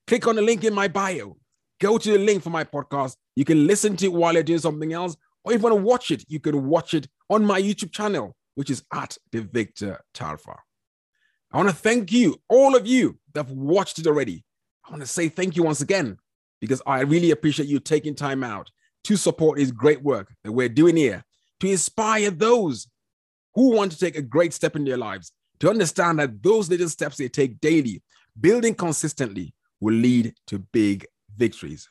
click 0.06 0.26
on 0.26 0.36
the 0.36 0.42
link 0.42 0.64
in 0.64 0.74
my 0.74 0.88
bio, 0.88 1.36
go 1.80 1.98
to 1.98 2.12
the 2.12 2.18
link 2.18 2.42
for 2.42 2.50
my 2.50 2.64
podcast. 2.64 3.16
You 3.34 3.44
can 3.44 3.66
listen 3.66 3.96
to 3.96 4.06
it 4.06 4.12
while 4.12 4.34
you're 4.34 4.42
doing 4.42 4.60
something 4.60 4.92
else, 4.92 5.16
or 5.44 5.52
if 5.52 5.58
you 5.58 5.62
want 5.64 5.76
to 5.76 5.82
watch 5.82 6.10
it, 6.10 6.24
you 6.28 6.38
can 6.38 6.66
watch 6.66 6.94
it 6.94 7.08
on 7.28 7.44
my 7.44 7.60
YouTube 7.60 7.92
channel, 7.92 8.36
which 8.54 8.70
is 8.70 8.82
at 8.92 9.16
the 9.32 9.40
Victor 9.40 10.00
Tarfa. 10.14 10.56
I 11.52 11.56
want 11.56 11.68
to 11.68 11.74
thank 11.74 12.12
you, 12.12 12.36
all 12.48 12.76
of 12.76 12.86
you 12.86 13.18
that 13.34 13.46
have 13.46 13.56
watched 13.56 13.98
it 13.98 14.06
already. 14.06 14.44
I 14.86 14.90
want 14.90 15.02
to 15.02 15.08
say 15.08 15.28
thank 15.28 15.56
you 15.56 15.62
once 15.62 15.80
again 15.80 16.18
because 16.60 16.80
I 16.86 17.00
really 17.00 17.30
appreciate 17.30 17.68
you 17.68 17.80
taking 17.80 18.14
time 18.14 18.44
out 18.44 18.70
to 19.04 19.16
support 19.16 19.58
this 19.58 19.70
great 19.70 20.02
work 20.02 20.32
that 20.44 20.52
we're 20.52 20.68
doing 20.68 20.96
here 20.96 21.24
to 21.60 21.70
inspire 21.70 22.30
those 22.30 22.88
who 23.54 23.70
want 23.70 23.92
to 23.92 23.98
take 23.98 24.16
a 24.16 24.22
great 24.22 24.52
step 24.52 24.76
in 24.76 24.84
their 24.84 24.96
lives 24.96 25.32
to 25.60 25.70
understand 25.70 26.18
that 26.18 26.42
those 26.42 26.68
little 26.68 26.88
steps 26.88 27.16
they 27.16 27.28
take 27.28 27.60
daily, 27.60 28.02
building 28.40 28.74
consistently, 28.74 29.54
will 29.80 29.94
lead 29.94 30.34
to 30.46 30.58
big 30.58 31.06
victories. 31.36 31.88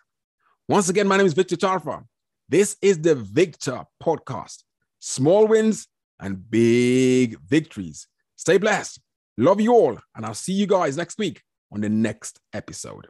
Once 0.68 0.90
again, 0.90 1.08
my 1.08 1.18
name 1.18 1.26
is 1.26 1.34
Victor 1.34 1.58
Tarfa. 1.58 2.04
This 2.48 2.78
is 2.82 3.00
the 3.00 3.16
Victor 3.16 3.84
Podcast. 4.02 4.64
Small 5.00 5.48
wins 5.48 5.88
and 6.20 6.50
big 6.50 7.40
victories. 7.40 8.08
Stay 8.36 8.58
blessed. 8.58 9.00
Love 9.38 9.62
you 9.62 9.74
all. 9.74 9.98
And 10.16 10.26
I'll 10.26 10.34
see 10.34 10.54
you 10.54 10.68
guys 10.68 10.98
next 10.98 11.18
week 11.18 11.42
on 11.72 11.82
the 11.82 11.90
next 11.90 12.40
episode. 12.54 13.08